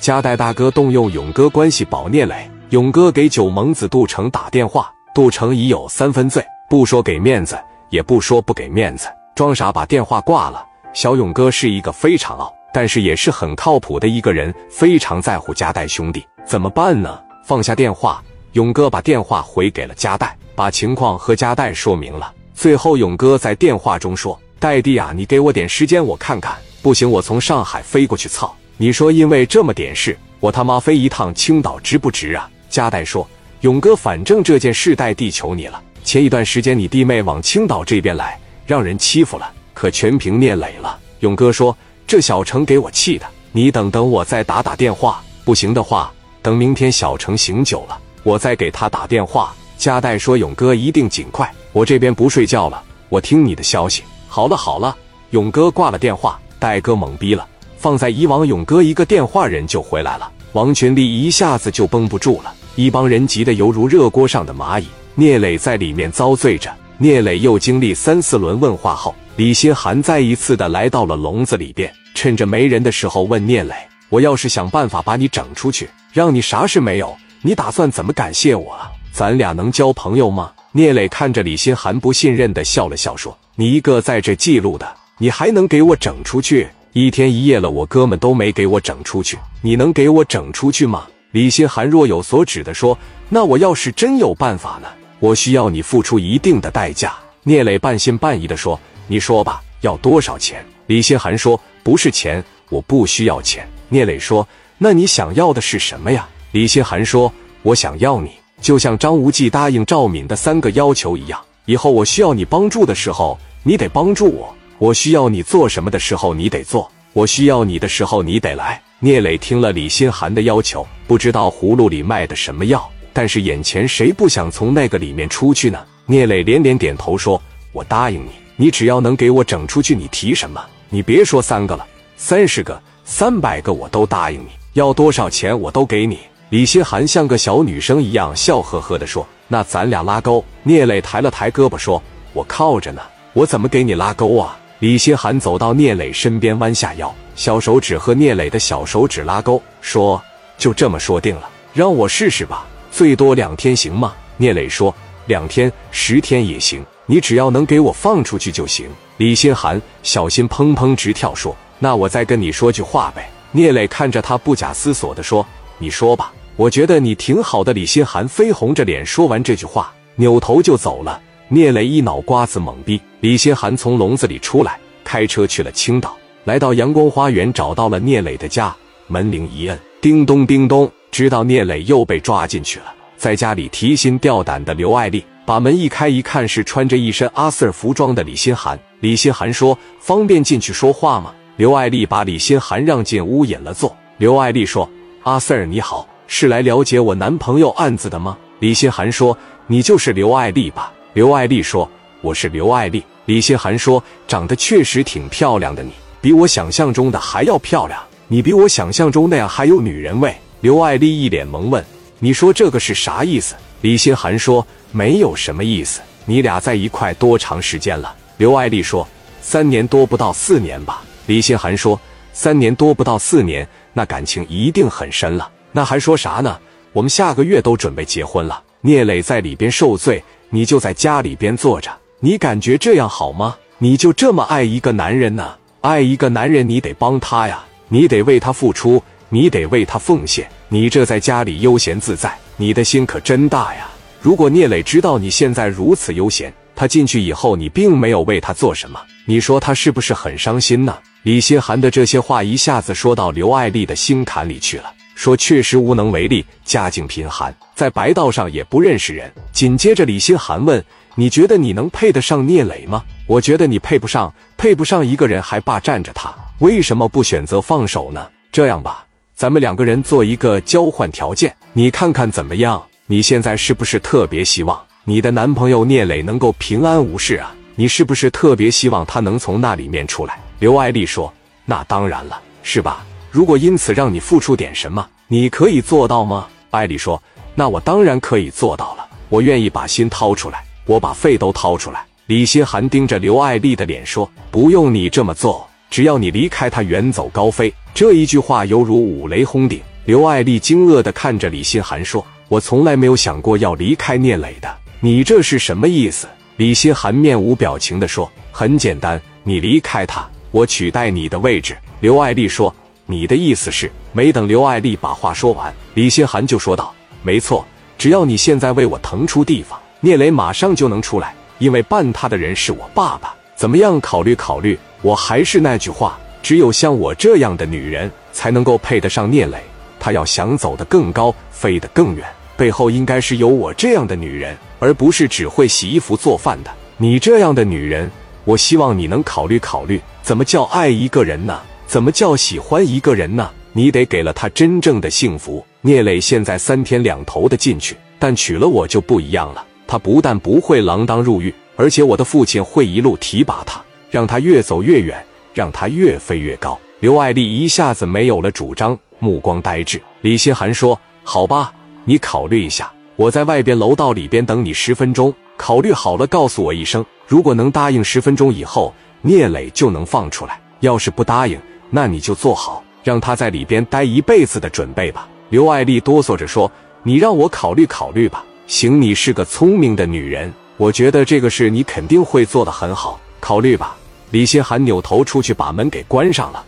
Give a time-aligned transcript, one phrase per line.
[0.00, 2.50] 加代大哥动用勇哥关系保聂磊。
[2.70, 7.58] 勇哥给九蒙子杜成打电话，杜成已有三分醉，不说给面子，
[7.90, 10.64] 也不说不给面子，装傻把电话挂了。
[10.94, 16.26] 小勇哥是一个非常傲，但是也是很靠谱的一个人，非常在乎加代兄弟。
[16.46, 17.20] 怎么办呢？
[17.44, 18.22] 放下电话，
[18.52, 22.32] 勇哥把电话回给了加代，把情况和加代说明了。
[22.54, 26.56] 最后，勇哥在电话中说：“代弟啊，你给我点时间，我看看。
[26.80, 28.28] 不行，我从上海飞过去。
[28.28, 33.28] 操，你说因为这么点事，我他妈飞一趟青岛值不值啊？”加代说
[33.60, 35.82] ：“勇哥，反正这件事代弟求你了。
[36.02, 41.76] 前一段时间你弟妹往青岛这边来，让人欺负了，可全凭聂磊了。”勇哥说
[42.08, 45.22] ：“这小程给我气的，你等等我再打打电话。
[45.44, 54.02] 不行的话，等明天小程醒酒了，我再给他打电话。”加代说：“勇哥一定尽快。”我这边不睡觉了，我听你的消息。
[54.26, 54.96] 好了好了，
[55.32, 57.46] 勇哥挂了电话，戴哥懵逼了。
[57.80, 64.86] 放在以往，勇哥一个电话人就回来了，王群力一下子就绷不住了，一帮人急得犹如热锅上的蚂蚁。
[65.14, 66.70] 聂磊在里面遭罪着。
[66.98, 73.74] 聂磊又经历三四轮问话后，李新寒再一次的来到了笼子里边，趁着没人的时候问聂磊
[74.10, 78.92] ：“我要是想办法把你整出去，让你啥事没有，你打算怎么感谢我啊？
[79.10, 86.68] 咱俩能交朋友吗？”聂磊看着李新寒，不信任的笑了笑，说：“你一个在这记录的，你还能给我整出去？
[86.92, 92.98] 一天一夜了，我哥们都没给我整出去，你能给我整出去吗？”李心寒若有所指的说
[93.30, 94.88] ：“那我要是真有办法呢？
[95.20, 104.46] 我需要你付出一定的代价。”聂磊半信半疑的说：“你说吧，要多少钱？”李心寒说：“不是钱，我不需要钱。”聂磊说
[104.76, 118.80] ：“那你想要的是什么呀？”李心寒说：“我想要你。”就像张无忌答应赵敏的三个要求一样，以后我需要你帮助的时候，你得帮助我；我需要你做什么的时候，你得做；我需要你的时候，你得来。
[118.98, 125.78] 聂磊听了李心寒的要求，不知道葫芦里卖的什么药，但是眼前谁不想从那个里面出去呢？
[126.06, 127.40] 聂磊连连点头说
[127.72, 130.64] ：“我答应你，你只要能给我整出去，你提什么？
[130.88, 143.02] 你别说三个了，三十个、三百个我都答应你，要多少钱我都给你。”李心寒像个小女生一样笑呵呵地说：“那咱俩拉钩。”聂磊抬了抬胳膊说：“我靠着呢，
[143.34, 150.20] 我怎么给你拉钩啊？”李心寒走到聂磊身边，弯下腰，小手指和聂磊的小手指拉钩，说
[150.56, 154.94] ：“就这么说定了，让我试试吧，最多两天行吗？”聂磊说
[155.28, 171.20] ：“两天、十天也行，你只要能给我放出去就行。”李心寒小心砰砰直跳，说：“那我再跟你说句话呗。”聂磊看着他，不假思索地说：“你说吧。”我觉得你挺好的，李心寒绯红着脸说完这句话，扭头就走了。
[171.52, 173.00] 聂磊一脑瓜子懵逼。
[173.18, 178.72] 李心寒从笼子里出来，开车去了青岛，来到阳光花园，找到了聂磊的家。
[179.08, 182.94] 门铃一摁，叮咚叮咚，知道聂磊又被抓进去了。
[183.16, 188.78] 在家里提心吊胆的刘爱丽把门一开，一看是穿着一身阿 Sir 服装的李心寒。
[189.00, 193.96] 李心寒说：“方便进去说话吗？”刘爱丽把李心寒让进屋，引了座。
[194.18, 194.88] 刘爱丽说
[195.24, 198.38] ：“阿 Sir 你好。”是来了解我男朋友案子的吗？
[198.60, 199.36] 李心寒说
[199.66, 201.90] ：“你就是刘爱丽吧？”刘爱丽说
[202.22, 205.90] ：“我是刘爱丽。”李心寒说：“长得确实挺漂亮的，你
[206.20, 210.32] 比我想象中的还要漂亮，你比我想象中那样还有女人味。”
[210.62, 211.84] 刘爱丽一脸懵问
[212.20, 216.00] ：“你说这个是啥意思？”李心寒说：“没有什么意思。
[216.26, 219.06] 你俩在一块多长时间了？”刘爱丽说
[219.42, 222.00] ：“三年多不到四年吧。”李心寒说
[222.32, 226.56] ：“三年多不到四年，那感情一定很深了。”那还说啥呢？
[226.92, 228.62] 我们下个月都准备结婚了。
[228.82, 231.90] 聂磊在里边受罪，你就在家里边坐着。
[232.18, 233.56] 你感觉这样好吗？
[233.78, 235.54] 你就这么爱一个男人呢？
[235.80, 240.46] 爱一个男人，你得帮他呀，你得为他付出，你得为他奉献。
[240.68, 243.88] 你这在家里悠闲自在，你的心可真大呀！
[244.20, 250.98] 如果聂磊知道你现在如此悠闲，他进去以后你并没有为他做什么，你说他是不是很伤心呢？
[251.22, 254.92] 李心寒的这些话一下子说到刘爱丽的心坎里去了。
[255.20, 259.30] 说确实无能为力，家境贫寒，在白道上也不认识人。
[259.52, 260.82] 紧接着，李心寒问
[261.14, 268.26] ：“你觉得你能配得上聂磊吗？”我觉得你配不上，配不上一个人还霸占着他，为什么不选择放手呢？
[268.50, 272.82] 这样吧，咱们两个人做一个交换条件，你看看怎么样？
[273.04, 277.54] 你现在是不是特别希望你的男朋友聂磊能够平安无事啊？
[277.74, 280.40] 你是不是特别希望他能从那里面出来？
[280.60, 281.30] 刘爱丽说
[281.66, 286.48] ：“那当然了，是吧？”如果因此让你付出点什么，你可以做到吗？
[286.70, 287.22] 艾丽说
[287.54, 312.74] ：“那我当然可以做到了，我愿意把心掏出来，我把肺都掏出来。”李心寒盯着刘爱丽的脸说：“不用你这么做，只要你离开他，远走高飞。”这一句话犹如五雷轰顶，刘爱丽惊愕地看着李心寒说：“我从来没有想过要离开聂磊的，你这是什么意思？”李心寒面无表情地说：“很简单，你离开他，我取代你的位置。”刘爱丽说
[313.10, 317.66] ：“你的意思是？”没等刘爱丽把话说完，李心寒就说道：“没错，
[317.98, 323.34] 只要你现在为我腾出地方，聂磊马上就能出来，因为办他的人是我爸爸。
[323.56, 324.00] 怎么样？
[324.00, 324.78] 考虑考虑。
[325.02, 329.58] 我还是那句话，只有像我这样的女人才能够配得上聂磊。
[329.98, 332.26] 他要想走得更高，飞得更远，
[332.56, 338.10] 背后应该是有我这样的女人。”而不是只会洗衣服做饭的你这样的女人，
[338.46, 341.60] 我希望你能考虑考虑，怎么叫爱一个人呢？
[341.90, 343.50] 怎么叫喜欢一个人呢？
[343.72, 345.66] 你得给了他真正的幸福。
[345.80, 349.66] 聂磊现在三天两头的进去，但娶了我就不一样了。
[349.88, 355.20] 他不但不会锒铛入狱，而且我的父亲会一路提拔他，让他越走越远，
[355.52, 356.78] 让他越飞越高。
[357.00, 360.00] 刘爱丽一下子没有了主张，目光呆滞。
[360.20, 362.88] 李心寒说：“好吧，你考虑一下。”
[363.18, 367.04] 我在外边楼道里边等你十分钟，考虑好了告诉我一声。
[367.26, 371.58] 如果能答应十分钟以后，聂磊就能放出来；要是不答应，
[371.90, 375.28] 那你就做好让他在里边待一辈子的准备吧。
[375.50, 376.70] 刘爱丽哆嗦着说
[377.02, 383.20] ：“你让我考虑考虑吧。”行，你是个聪明的女人，我觉得这个事你肯定会做得很好。
[383.40, 383.96] 考虑吧。
[384.30, 386.64] 李心寒扭头出去，把门给关上了。